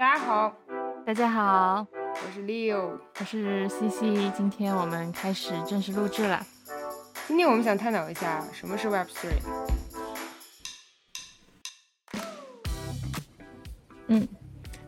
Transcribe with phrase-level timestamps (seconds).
[0.00, 0.56] 大家好，
[1.04, 6.40] 大家好，我是 Leo，我是 CC，今天我们开始正式录制了。
[7.28, 9.28] 今天我们想探讨一下什么是 Web3。
[14.06, 14.26] 嗯，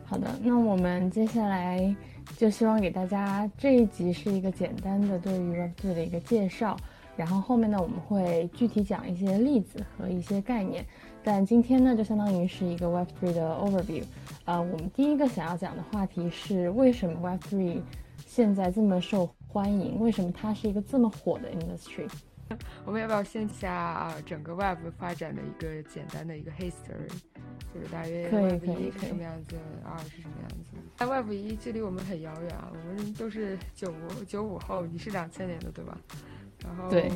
[0.03, 1.95] 好的，那我们接下来
[2.35, 6.75] 就希望给大家这一集是一个简单的对于 Web3 的一个介绍，
[7.15, 10.83] 然后后面呢我们会具体讲一些例子和一些概念，
[11.23, 14.03] 但今天呢就相当于是一个 Web3 的 overview。
[14.45, 17.81] 呃，我们第一个想要讲的话题是为什么 Web3
[18.25, 19.99] 现在这么受欢迎？
[19.99, 22.09] 为什么它是一个这么火的 industry？
[22.85, 27.07] 我们要不要先下啊整个 Web 发展的一个简单的一个 history？
[27.73, 30.71] 就是大约 Web 一是什么样子，二是什么样子？
[30.97, 35.97] 但 Web 一距离我们很遥远啊，我们都是九五九五后，你是两千年的对吧？
[36.63, 37.09] 然后对，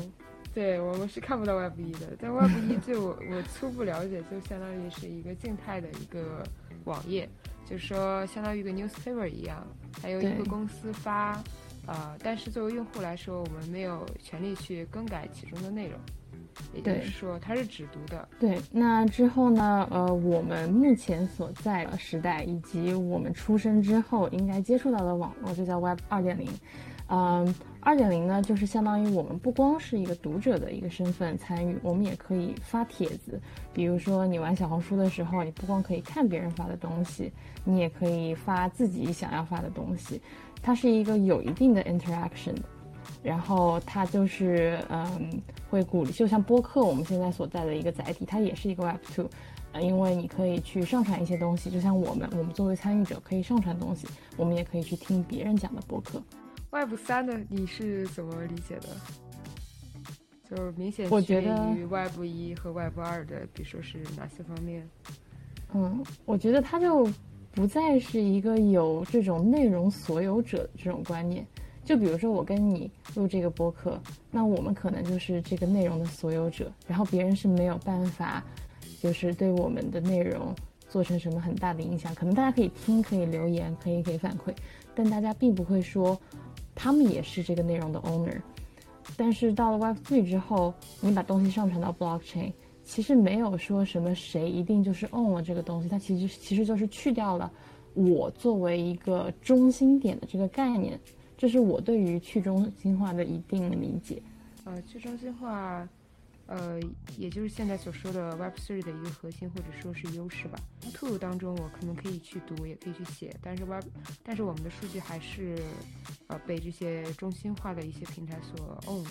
[0.57, 2.17] 对我们是看不到 Web 一的。
[2.19, 6.43] 但 Web 一，就我我初步了解，就相当于是一个静态的一个。
[6.85, 7.27] 网页
[7.69, 9.61] 就是说，相当于一个 newspaper 一样，
[10.01, 11.33] 还有一个公司发，
[11.85, 15.99] 呃，但是作为用户来说，我们没有权利去更改其中的内容，
[16.73, 18.25] 也就是说，它是只读的。
[18.39, 19.85] 对，那之后呢？
[19.91, 26.47] 呃，我们目前所在的时代，以及我们出生之后应该接触到的网络，就叫 Web 二点零。
[27.09, 33.39] 嗯，二点零呢，就是相当于我们不光是一个读者的一个身份参与，我们也可以发帖子。
[33.71, 37.31] 比如说你玩小红书的时候，你不光可以看别人发的东西，
[37.63, 40.21] 你也可以发自己想要发的东西。
[40.61, 42.55] 它是一个有一定的 interaction，
[43.23, 49.29] 然后它就是嗯，会鼓励，就像播客我们现在所在的一个载体，它也是一个 Web two，
[49.71, 56.21] 呃，因为你可以去上传一些东西，就像我们，我们作为参与者可以上传东西，我们也可以去听别人讲的播客。
[56.69, 58.87] Web 三的你是怎么理解的？
[60.49, 61.41] 就是明显区别
[61.75, 64.87] 于 Web 一和 Web 二的，比如说是哪些方面？
[65.73, 67.09] 嗯，我觉得它就
[67.51, 71.45] 不再是一个有这种内容所有者的这种观念。
[71.83, 73.99] 就比如说我跟你录这个播客，
[74.29, 78.43] 那我们可能就是这个内容的所有者，然后别人是没有办法，
[79.01, 80.53] 就是对我们的内容
[80.89, 82.13] 做成什么很大的影响。
[82.13, 84.53] 可能大家可以听，可以留言，可以给反馈，
[84.93, 86.19] 但大家并不会说。
[86.79, 88.39] 他们也是这个内容的 owner，
[89.17, 90.71] 但是到了 Web3 之后，
[91.01, 97.51] 你把东西上传到 blockchain，其实没有说什么谁一定就是 own 了这个东西，它其实其实就是去掉了
[97.95, 100.99] 我作为一个中心点的这个概念，
[101.35, 104.21] 这是我对于去中心化的一定理解。
[104.63, 105.89] 呃，去中心化。
[106.47, 106.79] 呃，
[107.17, 110.57] 也就是现在所说的 Web3 的一个核心或者说是优势吧。
[110.93, 113.83] Two 当中，我可能可以去读，也可以去写，但是 Web，
[114.23, 115.59] 但是我们的数据还是
[116.27, 119.05] 呃被这些中心化的一些平台所 own。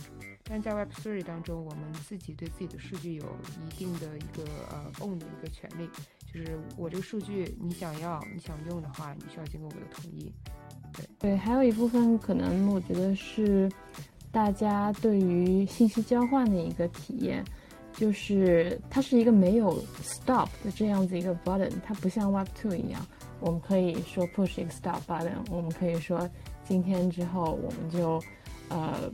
[0.44, 3.24] 但在 Web3 当中，我们自己对自己的数据有
[3.66, 5.86] 一定的一个呃 own 的一个权利，
[6.32, 10.32] 就是我这个数据你想要你想用的话，你需要经过我的同意。
[10.94, 13.70] 对对，还有一部分可能我觉得是。
[14.36, 17.42] 大家对于信息交换的一个体验，
[17.94, 23.00] 就是它是一个没有 stop 的这样子一个 button，它不像 Web Two 一样，
[23.40, 26.28] 我们可以说 push 一个 stop button，我们可以说
[26.64, 28.22] 今天之后我们就，
[28.68, 29.10] 呃，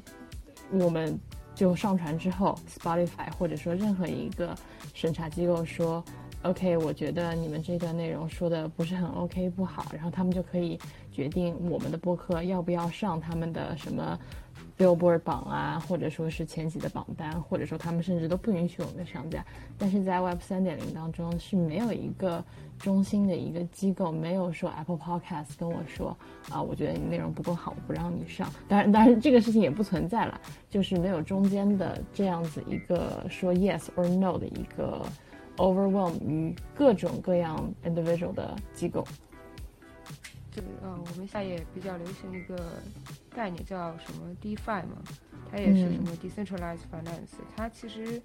[0.72, 1.16] 我们
[1.54, 4.56] 就上传之后，Spotify 或者说任何一个
[4.92, 6.02] 审查机构说
[6.42, 10.76] ，OK，我觉得你们这段内容说的不是很 OK 不好，然后他们就可以
[11.12, 14.18] 决定我们的播客要不要上他们的什么。
[14.78, 19.44] Billboard 榜啊，或者说是前几的榜单，或者说他们甚至都不允许我们上架。
[19.78, 22.42] 但是在 Web 三点零当中是没有一个
[22.78, 26.16] 中心的一个机构，没有说 Apple Podcast 跟我说
[26.50, 28.50] 啊，我觉得你内容不够好，我不让你上。
[28.68, 35.04] 当然，当然这个事情也不存在了，就是没有中间的这样子一个说 Yes or No 的一个
[35.58, 39.06] overwhelm 于各种各样 individual 的机构。
[40.54, 42.74] 对，嗯，我们现在也比较流行一个
[43.30, 45.02] 概念，叫什么 DeFi 嘛，
[45.50, 47.40] 它也是什么 Decentralized Finance。
[47.56, 48.20] 它其实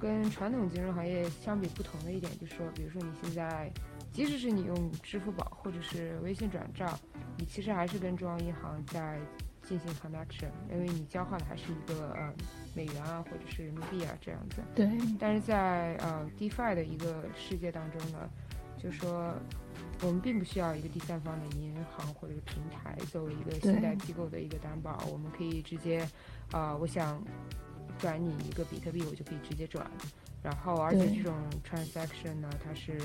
[0.00, 3.70] 跟传统金融行业相比不同的一点，就是说，比如说你现在，
[4.10, 6.98] 即使是你用支付宝或者是微信转账，
[7.38, 9.20] 你其实还是跟中央银行在
[9.62, 12.34] 进行 connection，因为你交换的还是一个呃
[12.74, 14.60] 美元啊或者是人民币啊这样子。
[14.74, 14.90] 对。
[15.20, 18.28] 但是在呃 DeFi 的一个世界当中呢，
[18.76, 19.32] 就说。
[20.02, 26.08] 我们并不需要一个第三方的银行或者是平台作为一个信贷机构的一个担保，我们可以直接，
[26.52, 27.22] 呃，我想
[27.98, 29.90] 转你一个比特币，我就可以直接转，
[30.42, 32.98] 然后而且这种 transaction 呢，它是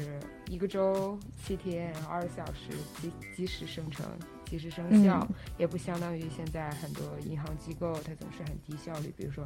[0.48, 2.72] 一个周七天，然后二十四小时
[3.02, 4.06] 即即时生成、
[4.46, 5.28] 即时生效，
[5.58, 9.44] 也不相当于现在很多银行机构它总是很低效率，比如说，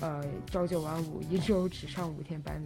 [0.00, 2.62] 呃，朝九晚五，一周只上五天班。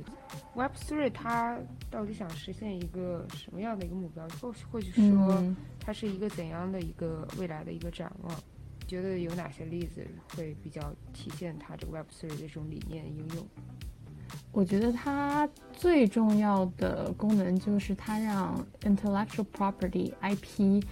[0.55, 1.58] Web Three 它
[1.90, 4.28] 到底想实现一个什么样的一个目标？
[4.40, 5.43] 或或许说
[5.81, 8.40] 它是一个怎样的一个未来的一个展望？
[8.87, 13.46] 觉得有哪些例子会比较体现它这个 Web Three 的这种理念应用？
[14.52, 20.82] 我觉得它最重要的功能就是它让 intellectual property IP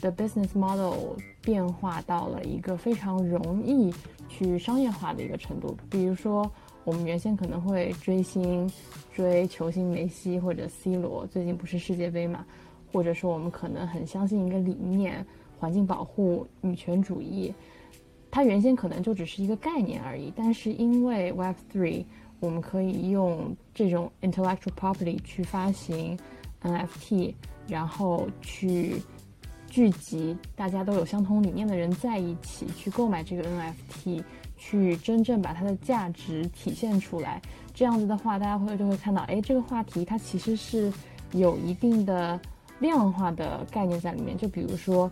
[0.00, 3.92] 的 business model 变化到了一个非常容易
[4.28, 5.76] 去商业化的一个程度。
[5.90, 6.50] 比如说，
[6.84, 8.70] 我们原先可能会追星、
[9.12, 12.44] 追球星梅西或者 C 罗，最近不是世界杯嘛？
[12.90, 15.24] 或者说，我们可能很相信一个理念，
[15.58, 17.52] 环境保护、女权主义，
[18.30, 20.32] 它原先可能就只是一个概念而已。
[20.34, 22.06] 但是因为 Web Three
[22.42, 26.18] 我们可以用这种 intellectual property 去发行
[26.60, 27.32] NFT，
[27.68, 29.00] 然后去
[29.68, 34.24] 聚集大家都有相同理念的人在一起去购买这个 NFT，
[34.56, 37.40] 去真正把它的价值体现出来。
[37.72, 40.92] 这样子的话，大家会就会看到，哎，这个话题它其实是
[41.30, 42.38] 有一定的
[42.80, 44.36] 量化的概念在里面。
[44.36, 45.08] 就比如说，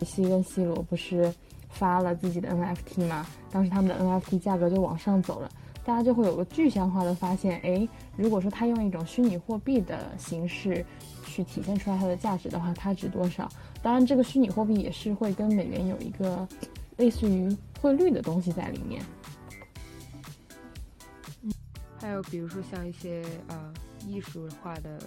[0.00, 1.32] 梅西跟 C 罗不是
[1.68, 3.24] 发了自己的 NFT 吗？
[3.52, 5.48] 当时他们的 NFT 价格就往上走了。
[5.84, 7.86] 大家就会有个具象化的发现，哎，
[8.16, 10.82] 如果说他用一种虚拟货币的形式
[11.26, 13.46] 去体现出来它的价值的话，它值多少？
[13.82, 16.48] 当然，这个虚拟货币也是会跟美元有一个
[16.96, 19.04] 类似于汇率的东西在里面。
[22.00, 23.74] 还有比如说像一些呃
[24.06, 24.98] 艺术化的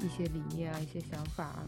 [0.00, 1.66] 一些理念啊、一些想法啊，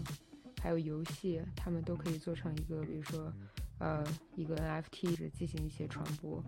[0.62, 3.32] 还有游戏，他们都可以做成一个，比如说。
[3.78, 4.02] 呃，
[4.34, 6.42] 一个 NFT 是进行一些传播，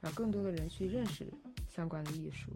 [0.00, 1.26] 让更多的人去认识
[1.68, 2.50] 相关的艺术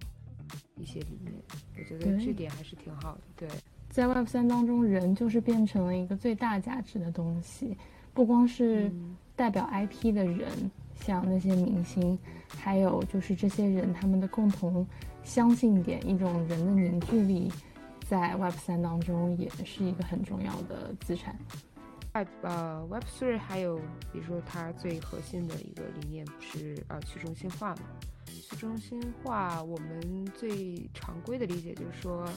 [0.77, 1.33] 一些理念。
[1.79, 3.21] 我觉得这点还是挺好的。
[3.37, 3.49] 对，
[3.89, 7.77] 在 Web 三当中，人就是变成了一个最大价值的东西，
[8.13, 8.93] 不光是
[9.35, 10.49] 代表 IP 的人，
[10.95, 12.19] 像那些明星，
[12.49, 14.87] 还有就是这些人他们的共同
[15.23, 17.51] 相信点，一种人的凝聚力，
[18.07, 21.35] 在 Web 三当中也是一个很重要的资产。
[22.13, 23.79] Web 呃，Web Three 还有，
[24.13, 27.83] 比如说它最核心的一个理念不是呃去中心化嘛？
[28.49, 32.29] 去中心化，我们最常规的理解就是说，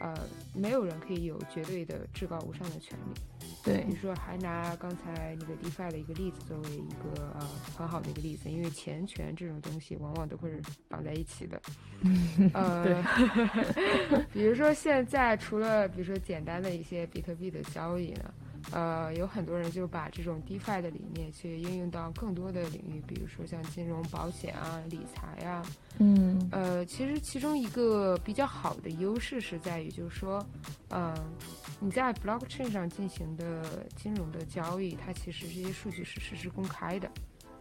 [0.00, 0.14] 呃，
[0.54, 3.20] 没有人可以有绝对的至高无上的权利。
[3.62, 11.60] 对，比如说还拿刚才那个 DeFi 的一个例子作为一个呃很好的一个例子，因为钱权这种东西往往都会是绑在一起的。
[12.52, 13.02] 呃，
[14.32, 18.34] 比如说现在除了比如说简单的一些比特币的交易呢？
[18.72, 25.62] 呃，有很多人就把这种 DeFi 的理念去应用到更多的领域，比如说像金融、保险啊、理财啊。
[25.98, 26.48] 嗯。
[26.50, 30.44] 呃，其实其中一个比较好的优势是在于，就是说，
[30.90, 31.14] 嗯，
[31.78, 37.10] 你在 Blockchain 上进行的金融的交易，它其实这些数据是实时公开的，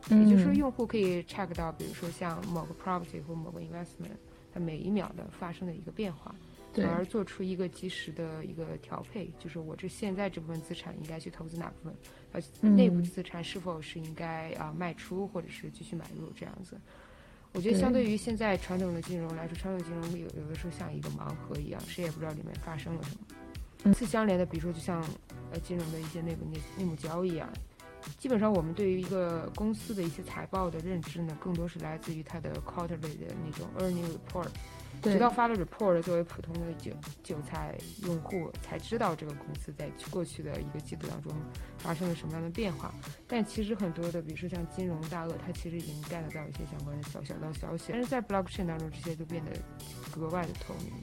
[0.10, 4.18] 也就是说，用户可以 check 到，比如说像某个 property 或某个 investment，
[4.54, 6.34] 它每一秒的发生的一个变化。
[6.74, 11.96] 从而做出一个及时的一个调配，就是我这现在这部分资产应该去投资哪部分，
[12.32, 16.76] 呃，内部资产是否是应该啊卖出或者是继续买入这样子。
[17.52, 23.12] 我觉得相对于现在传统的金融来说，传统金融有有的时候像一个盲盒一样，谁也不知道里面发生了什
[23.86, 23.94] 么。
[23.94, 25.00] 次相连的，比如说就像
[25.52, 27.48] 呃金融的一些内部内内幕交易啊，
[28.18, 34.48] 基本上我们对于一个公司的一些财报的认知呢，更多是来自于它的 quarterly 的那种 earning report。
[35.02, 36.92] 直到发了 report，作为普通的韭
[37.22, 41.34] 韭菜用户才知道这个公司在过去的一个季度当中
[41.78, 42.94] 发生了什么样的变化。
[43.28, 47.92] 但其实很多的，比如说像金融大鳄，它其实已经 get 到一些相关的小小道消息。
[47.92, 49.52] 但是在 blockchain 当中，这些都变得
[50.12, 50.94] 格外的透明，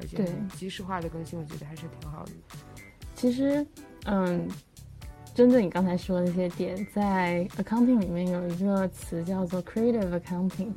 [0.00, 0.24] 而且
[0.56, 2.32] 及时化的更新，我觉得还是挺好的。
[3.16, 3.66] 其实，
[4.04, 4.48] 嗯，
[5.34, 10.72] 针对你刚才说的那些点，在 accounting 里面有一个词叫做 creative accounting。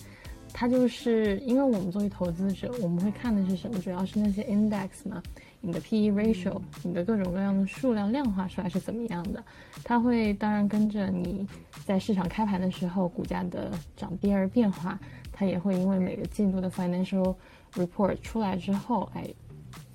[0.54, 3.80] 它就是因为我们作为投资者，我们会看的是什么？
[3.80, 5.22] 主要是那些 index 嘛，
[5.60, 9.44] 你的 P/E ratio，你的各种各样的数量量化出来是怎么样的？
[9.84, 11.46] 它会当然跟着你
[11.84, 14.98] 在市场开盘的时候股价的涨跌而变化，
[15.32, 17.36] 它也会因为每个季度的 financial
[17.74, 19.28] report 出来之后，哎，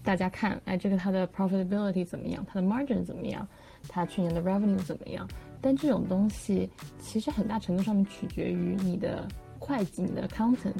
[0.03, 2.45] 大家看，哎，这个它的 profitability 怎么样？
[2.47, 3.47] 它的 margin 怎么样？
[3.89, 5.27] 它去年的 revenue 怎么样？
[5.61, 6.69] 但这种东西
[7.01, 9.27] 其实很大程度上面取决于你的。
[9.69, 10.73] 会计你的 accountant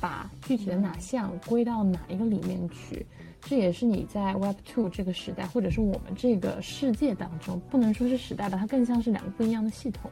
[0.00, 3.06] 把具体的哪项归到哪一个里面去，
[3.42, 10.10] 这也是你在 Web Two 这个时代，或者是我们这个世界当中，不能说是时代吧，它更像是两个不一样的系统。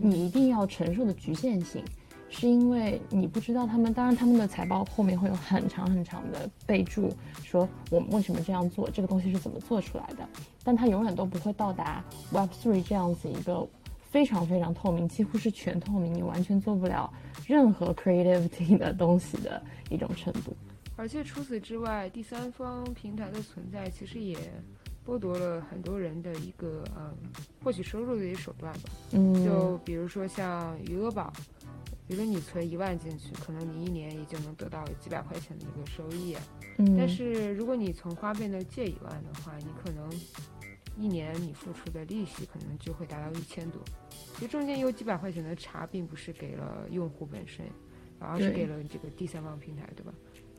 [0.00, 1.82] 你一定要承受的局限性，
[2.28, 7.10] 是因为你不知道他们，当然他们的财报后面会有很长很长的备注，
[7.42, 10.28] 说我们为什么这样做，这个东西是怎么做出来的，
[10.62, 13.66] 但它永远都不会到达 Web Three 这样子一个
[14.14, 17.12] 非常非常透明，几乎是全透明，你完全做不了
[17.48, 20.56] 任何 creativity 的东西的一种程度。
[20.94, 24.38] 而且除此之外，第三方平台的存在其实也。
[25.06, 27.14] 剥夺了很多人的一个嗯
[27.62, 28.88] 获取收入的一些手段吧。
[29.12, 31.30] 嗯，就比如说像余额宝，
[32.08, 36.34] 比如你存一万进去，可能你一年也就能得到几百块钱的一个收益。
[36.78, 40.08] 嗯，但是如果你从花呗那借一万的话，你可能
[40.96, 43.80] 一年你付出的利息可能就会达到一千多。
[44.34, 47.64] 其实中间有几百块钱的差，并不是给了用户本身，
[48.18, 50.12] 而是给了这个第三方平台，对吧？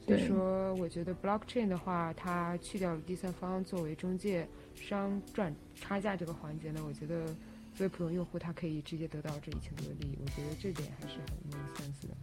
[0.05, 7.25] 所以说，我觉得 blockchain 的话，它去掉了第三方作为中介商赚差价这个环节呢，我觉得
[7.73, 10.17] 作为普通用户，他可以直接得到这一千多的利益。
[10.21, 12.15] 我觉得这点还是很 make sense 的。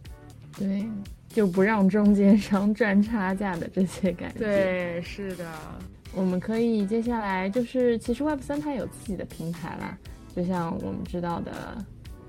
[0.57, 0.87] 对，
[1.27, 4.39] 就不让中间商赚差价的这些感觉。
[4.39, 5.51] 对，是的。
[6.15, 9.97] 我们可以接下来就是，其实 Web 三它有自己的平台啦，
[10.35, 11.83] 就像我们知道的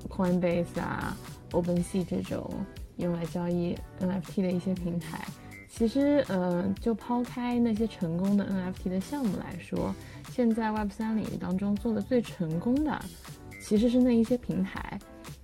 [0.09, 1.17] Coinbase 啊、
[1.50, 2.50] OpenSea 这种
[2.97, 5.21] 用来交易 NFT 的一些平台。
[5.69, 9.93] 其实，呃，就抛开那些成功的 NFT 的项目来说，
[10.31, 13.05] 现在 Web 三领域当中做的最成功的，
[13.61, 14.97] 其实是那一些平台，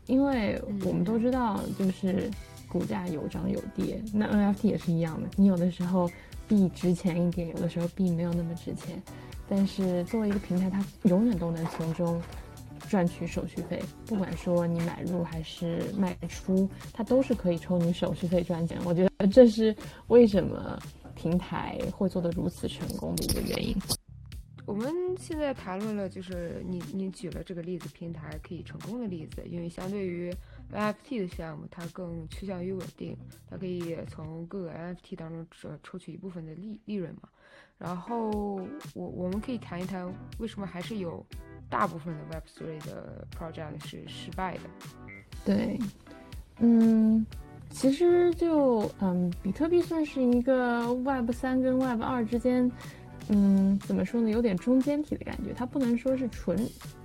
[0.07, 2.31] 因为我们都知道，就是
[2.69, 6.09] 股价有涨有跌，那 NFT 也是一样的，你有的时候
[6.51, 9.01] 币值钱一点，有的时候币没有那么值钱，
[9.49, 12.21] 但是作为一个平台，它永远都能从中。
[12.89, 18.77] 赚取手续费，不管说你买入还是卖出，它都是可以抽你手续费赚钱。
[18.85, 19.73] 我觉得这是
[20.09, 20.77] 为什么
[21.15, 23.77] 平台会做得如此成功的一个原因。
[24.67, 30.35] 我们现在谈论了，就是你你举了这个例子，平台可以成功的例子，因为相对于
[30.73, 33.17] NFT 的项目，它更趋向于稳定，
[33.49, 37.29] 它可以从各个 NFT 当中抽抽取一部分的利利润嘛。
[37.79, 38.57] 然后
[38.95, 41.25] 我我们可以谈一谈为什么还是有。
[41.69, 44.63] 大部分的 Web3 的 project 是失败的。
[45.45, 45.79] 对，
[46.59, 47.25] 嗯，
[47.71, 52.69] 其实就嗯，比特币算是一个 Web 三跟 Web 二之间，
[53.33, 55.53] 嗯，怎么说呢，有点中间体的感觉。
[55.55, 56.59] 它不能说是纯，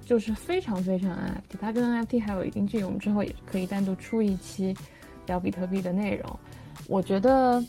[0.03, 2.83] 就是非常非常 NFT，它跟 NFT 还有一定距离。
[2.83, 4.75] 我们之后也可以单独出一期
[5.27, 6.39] 聊比特币的内容。
[6.87, 7.63] 我觉得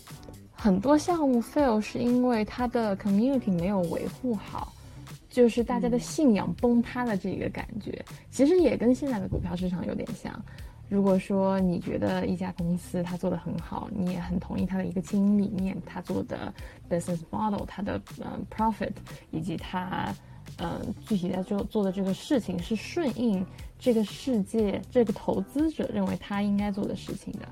[0.52, 4.72] 很多项目 fail 是因为它的 community 没有维护好。
[5.28, 10.32] 就是大家的信仰崩塌的这个感觉，其实也跟现在的股票市场有点像。
[10.88, 16.52] 如果说你觉得一家公司它做得很好，你也很同意它的一个经营理念，它做的
[16.88, 18.92] business model，它的嗯 profit，
[19.30, 20.14] 以及它
[20.58, 23.44] 嗯具体在做做的这个事情是顺应
[23.78, 27.48] 这个世界这个投资者认为他应该做的事情的。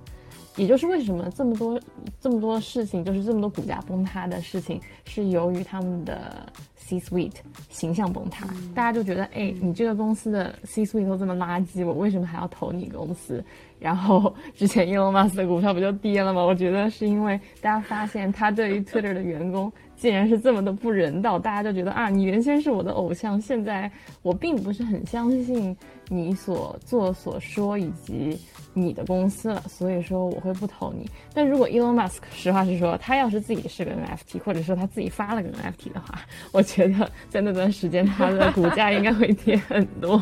[0.57, 1.81] 也就是为什么这么多
[2.21, 6.47] 这么多事情，就是这么多股价崩塌的事情，是由于他们的
[6.77, 7.37] C suite
[7.71, 8.47] 形象崩塌。
[8.75, 13.45] 大家就觉得，哎，你这个公司的 C suite 都这么垃圾，我为什么还要投你公司？
[13.85, 16.43] 然后之前 Elon Musk 的股票不就跌了吗？
[16.43, 23.91] 我觉得是因为大家发现他对于 Twitter 的员工竟然是这么的不人道，大家就觉得啊，你原先是我的偶像，现在
[24.23, 25.77] 我并不是很相信
[26.09, 28.39] 你所做所说以及。
[28.77, 31.09] 你的公司了，所以说我会不投你。
[31.33, 36.19] 但如果 Elon Musk 实话实说，他要是自己是个 NFT，或者说他自己发了个 NFT 的话，
[36.51, 40.21] 我觉得在那段时间他的股价应该会跌很多。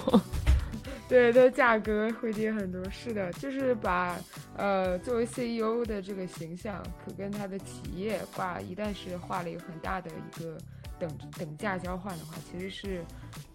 [1.12, 2.82] 对，它价格会跌很多。
[2.88, 4.18] 是的，就是把
[4.56, 10.56] 呃作为 CEO 的这个形象，可跟他的企业挂，一旦是画了一个很大的一个
[10.98, 13.04] 等等价交换的话，其实是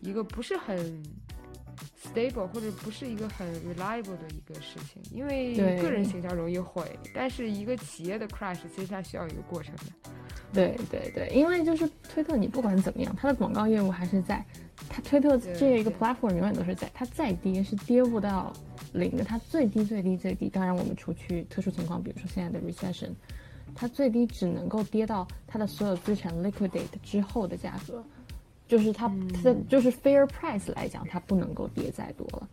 [0.02, 1.02] 一个不是很。
[2.04, 9.84] Stable 或者不是一个很 reliable 的一个事情，因为个人形象容易毁，但是一个企业的 crash 其实它需要一个过程的。
[10.54, 14.44] 对对对，因为就是推特，你不管怎么样，它的广告业务还是在，
[14.88, 18.54] 它推特这一个 platform 永远都是在，它再跌是跌不到
[18.94, 23.10] 零的，它最低最低最低，当然我们除去特殊情况，比如说现在的 recession，
[23.76, 28.02] 它最低只能够跌到它的所有资产 liquidate 之后的价格。
[28.68, 29.08] 就是它，
[29.44, 32.50] 它就是 fair price 来讲，它不能够跌再多了。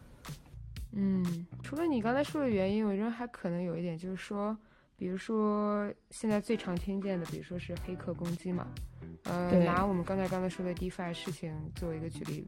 [0.93, 4.57] 嗯，除了你刚才说的原因，我认为还可能有一点，就是说，
[4.97, 8.67] 比如说现在最常听见的，比如说是黑客攻击嘛。
[9.25, 12.47] 呃，拿我们刚才刚才说的 DeFi 事情作为一个举例，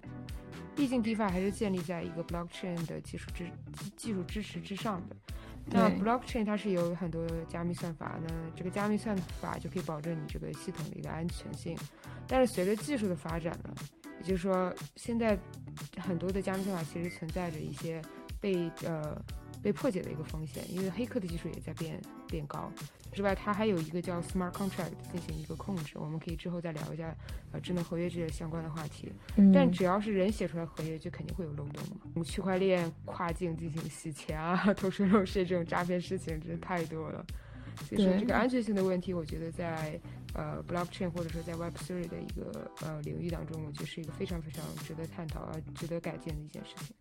[0.75, 3.47] 毕竟 DeFi 还是建立在一个 blockchain 的技术支
[3.97, 5.17] 技术支持之上的。
[5.69, 11.77] 那 blockchain 它是有很多加密算法，那这个加密算法就可以保证你这个系统的一个安全性。
[12.29, 13.75] 但是随着技术的发展呢，
[14.21, 15.39] 也就是说，现在
[15.99, 18.01] 很多的加密算法其实存在着一些
[18.41, 19.21] 被呃
[19.67, 22.71] 被破解的一个风险，因为黑客的技术也在变变高。
[23.13, 27.13] 之外，它还有一个叫 smart contract 进行一个控制，我们可以之后再聊一下
[27.51, 29.13] 呃智能合约这些相关的话题。
[29.35, 31.97] 嗯但只要是人写出来合约，就肯定会有漏洞嘛。
[32.15, 37.27] 我们区块链跨境进行洗钱啊、偷税漏税这种诈骗事情真是太多了。
[37.89, 40.01] 所以说这个安全性的问题，我觉得在
[40.33, 46.95] 呃 blockchain 或者说在 Web3 的一个呃领域当中，我觉得是一个非常非常值得探讨啊、值得改进的一件事情。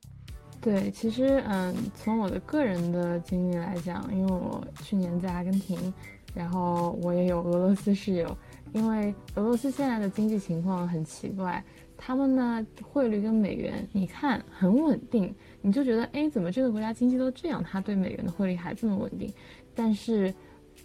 [0.61, 5.93] 对，其实嗯，从我的个人的经历来讲，因为我去年在阿根廷，
[6.33, 8.35] 然后我也有俄罗斯室友，
[8.73, 11.63] 因为俄罗斯现在的经济情况很奇怪，
[11.95, 19.31] 他们呢汇率跟美元你看很稳定，你就觉得哎，怎么这个国家经济都这样，他对美元的汇率还这么稳定？
[19.75, 20.33] 但是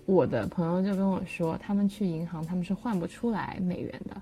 [0.04, 4.20] 我的朋友就跟我说，他们去银行他们是换不出来美元的，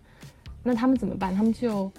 [0.63, 1.35] 那他们怎么办？
[1.35, 1.91] 他们就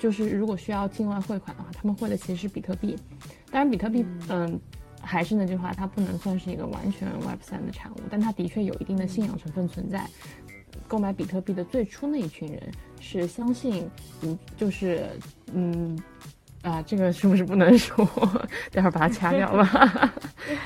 [0.00, 2.96] 就是如果需要境外汇款的话，他们汇的其实是比特币。
[3.50, 4.58] 当然，比特币，嗯，
[5.02, 10.04] 还是那句话，它不能算是一个完全 Web 三的产物，但它的确有一定的信仰成分存在。
[10.88, 12.62] 购买比特币的最初那一群人
[12.98, 13.88] 是相信，
[14.22, 15.06] 嗯，就是，
[15.52, 15.96] 嗯，
[16.62, 18.04] 啊，这个是不是不能说？
[18.72, 20.12] 待会儿把它掐掉吧。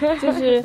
[0.23, 0.65] 就是，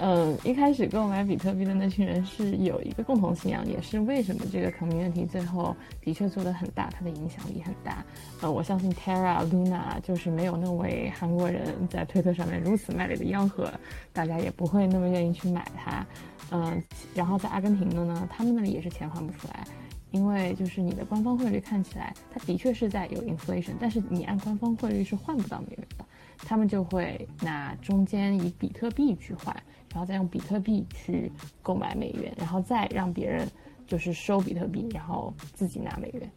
[0.00, 8.04] 嗯，一开始购买比特币的那群人是有一个共同信仰，也是为什么这个 community 最后的确做得很大，它的影响力很大。
[8.40, 13.68] 呃，我相信 Terra Luna 就是没有那位韩国人在推特上面如此卖力的吆喝，
[14.12, 16.06] 大家也不会那么愿意去买它。
[16.50, 16.80] 嗯、
[17.14, 19.66] 然后在阿根廷的呢，他们那里也是钱换不出来。
[20.10, 26.04] 因为就是你的官方汇率看起来，它的确是在有 inflation，但是你按官方汇率是换不到美元的，
[26.38, 29.54] 他们就会拿中间以比特币去换，
[29.90, 31.30] 然后再用比特币去
[31.62, 33.46] 购买美元，然后再让别人
[33.86, 36.30] 就是收比特币，然后自己拿美元。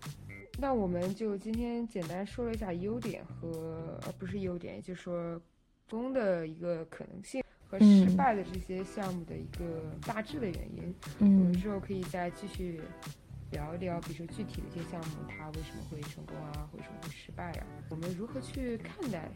[0.60, 5.42] 那我们就今天简单说了一下优点和呃不是优点，也就是说
[5.90, 10.94] 攻的一个可能性和失嗯败的这些项目的一个大致的原因。
[11.20, 12.82] 我嗯们之后可以再继续
[13.52, 17.66] 聊一聊，比如说具体的一些项目，它为什么会成功啊，为什么会失败啊？
[17.90, 19.30] 我们如何去看待，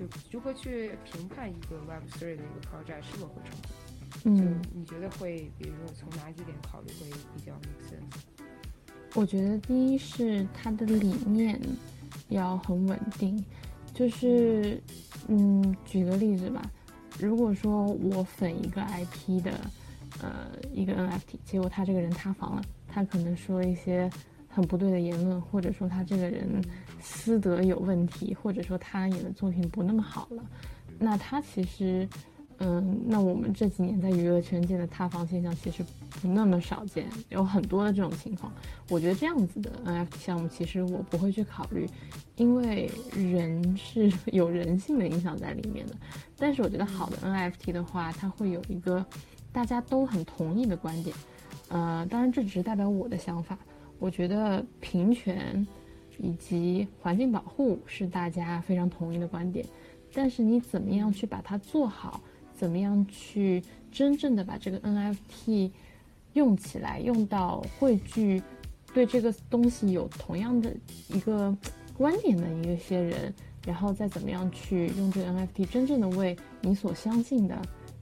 [0.00, 3.70] 就如何去评判一个 Web3 的一个 project 是否会成功？
[4.24, 8.20] 嗯，你觉得会，比如说从哪几点考虑会比较 make sense？
[9.14, 11.60] 我觉得第一是它的理念
[12.28, 13.44] 要很稳定，
[13.92, 14.80] 就是
[15.28, 16.62] 嗯，举个例子吧，
[17.18, 19.52] 如果说我粉一个 IP 的
[20.22, 24.10] 呃一个 NFT，结果他这个人塌房了，他可能说一些
[24.50, 26.62] 很不对的言论，或者说他这个人
[27.00, 30.44] 私德有问题，或者说他演的作品不那么好了，
[30.98, 32.06] 那他其实。
[32.62, 35.82] 嗯，那我们这几年在娱乐圈见的塌房现象其实
[36.20, 38.52] 不那么少见，有很多的这种情况。
[38.90, 41.88] 我觉得这样子的 NFT 项目，其实我不会去考虑，
[42.36, 45.94] 因为人是 有人性的影响在里面的。
[46.36, 49.02] 但是我觉得好的 NFT 的话，它会有一个
[49.50, 51.16] 大家都很同意的观点。
[51.68, 53.56] 呃，当然这只是代表我的想法。
[54.00, 55.64] 我觉得平权
[56.18, 59.64] 以及环境保护是大家非常同意的观点，
[60.12, 62.20] 但是你怎么样去把它做好？
[62.52, 65.70] 怎么样去真正的把这个 NFT
[66.34, 68.42] 用起来，用到汇聚
[68.92, 70.74] 对这个东西有同样的
[71.08, 71.56] 一个
[71.96, 73.32] 观点的一些人，
[73.66, 77.56] 然后再怎么样去用这个 NFT 真正的为你所相信的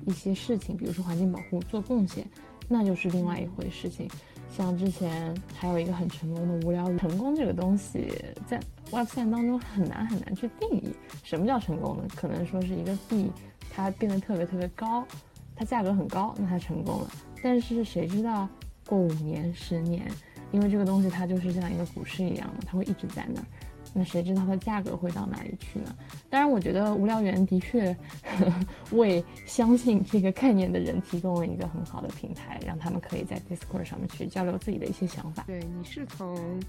[0.07, 2.27] 一些事情，比如说环境保护做贡献，
[2.69, 4.09] 那就是另外一回事情。
[4.57, 8.13] 像之前还有一个很成功的无聊成功这个东西，
[8.47, 8.59] 在
[8.91, 12.05] Web 3当中很难很难去定义什么叫成功呢？
[12.17, 13.31] 可能说是一个币。
[13.71, 15.07] 它变得特别特别高，
[15.55, 17.11] 它价格很高，那它成功了。
[17.45, 18.49] 但是谁知道
[18.85, 20.11] 过五年、十年，
[20.51, 23.47] 因为这个东西它就是像一个股市一样的，它会一直在那儿。
[23.95, 25.97] 那谁知道它价格会到哪里去呢？
[26.31, 28.55] 当然，我觉得无聊猿的确呵 呵
[28.93, 35.45] 为相信这个概念的人提供了一个很好的平台，让他们可以在 Discord 上面去交流自己的一些想法。
[35.47, 36.61] 对，你是从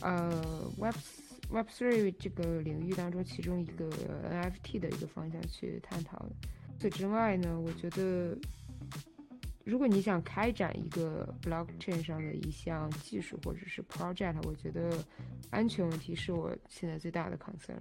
[0.00, 0.30] 呃
[0.78, 0.94] Web
[1.50, 3.90] Web Three 这个领域当中其中一个
[4.30, 6.30] NFT 的一个方向去探讨的。
[6.78, 8.34] 除此之外呢，我觉得
[9.70, 14.90] 如果你想开展一个 blockchain 上的一项技术或者是 project，我觉得
[15.48, 17.78] 安全问题是我现在最大的 concern。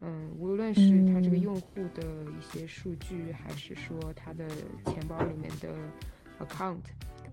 [0.00, 0.80] 嗯，无论是
[1.12, 4.48] 它这个用户的一些数据，还是说它的
[4.86, 5.76] 钱包里面的
[6.40, 6.80] account，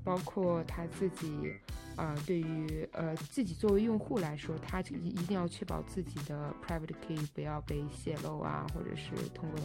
[0.05, 1.51] 包括他自己。
[1.97, 9.57] 啊、呃，对于呃自己作为用户来说，他一一定要确保自己的 private key 不要被泄露啊，或者是通过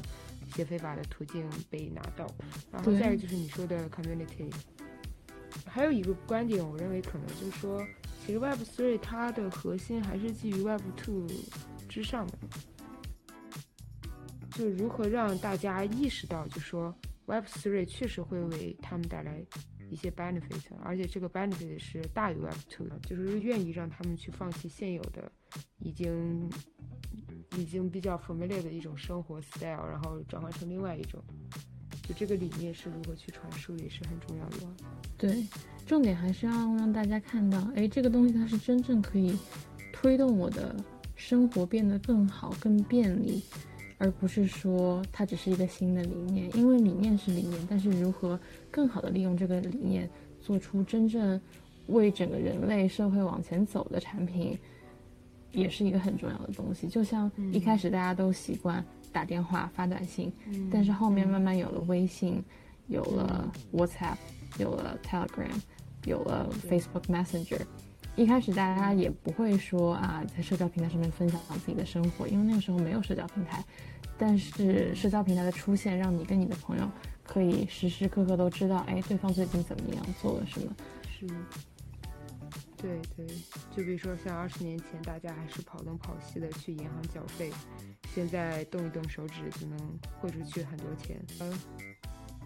[0.47, 2.25] 一些非法的途径被拿到。
[2.71, 4.49] 然后再一个就是你说的 community，
[5.67, 7.85] 还有一个观点，我认为可能就是说，
[8.25, 11.27] 其实 Web Three 它的核心还是基于 Web Two
[11.89, 12.39] 之上的。
[14.53, 16.95] 就如何让大家意识到，就说
[17.27, 19.45] Web Three 确实会为他们带来
[19.91, 25.31] 一些 benefit，而且这个 benefit 是大于 Web Two 的，就是愿意让他们去放弃现有的
[25.81, 26.49] 已经
[27.57, 31.23] 已经比较 familiar 的一种生活 style，然后转换成另外一种。
[32.03, 34.57] 就这个理念是如何去传输也是很重要的。
[35.17, 35.47] 对，
[35.87, 39.39] 重点还是要让大家看到，哎，这个东西它是真正可以
[39.93, 40.75] 推动我的
[41.15, 43.43] 生活变得更好、更便利，
[44.01, 46.51] 而不是说它只是一个新的理念。
[46.57, 48.37] 因为理念是理念，但是如何
[48.69, 50.11] 更好的利用这个理念，
[50.41, 51.41] 做出真正
[51.87, 54.59] 为整个人类社会往前走的产品，
[55.53, 56.89] 也是一个很重要的东西。
[56.89, 58.85] 就像一开始大家都习惯。
[59.13, 60.33] 打电话发短信，
[60.71, 62.41] 但是后面慢慢有了微信，
[62.87, 64.15] 有了 WhatsApp，
[64.57, 65.51] 有了 Telegram，
[66.05, 67.59] 有了 Facebook Messenger。
[68.17, 73.65] 一开始大家也不会说啊，在社交平台上面分享自己的生活，因为那个时候没有社交平台。
[74.19, 76.91] 但是社交平台的出现，让你跟你的朋友
[77.25, 80.77] 可以时时刻刻都知道，哎，对方最近怎么样，做了什么。
[81.11, 81.27] 是。
[82.77, 83.27] 对对，
[83.77, 87.51] 就比如说像二十年前，大家还是跑东跑西的去银行缴费，
[88.15, 89.79] 现在动一动手指就能
[90.19, 91.23] 汇出去很多钱。
[91.41, 91.53] 嗯，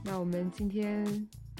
[0.03, 1.05] 那我们今天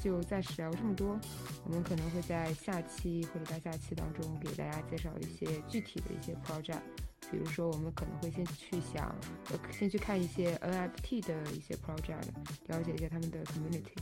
[0.05, 1.19] 就暂时聊这么多，
[1.65, 6.83] 我们可能会在下期或者在下期当中给大家介绍一些具体的一些 project，
[7.31, 9.17] 比如说我们可能会先去想，
[9.51, 12.29] 呃，先去看一些 NFT 的一些 project，
[12.67, 13.97] 了解一下他们的 community，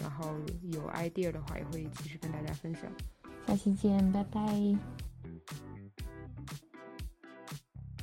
[0.00, 0.34] 然后
[0.72, 2.82] 有 idea 的话也会及时跟大家分享。
[3.46, 4.42] 下期见，拜拜。